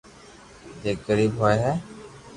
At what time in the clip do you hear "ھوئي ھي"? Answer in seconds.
1.39-1.73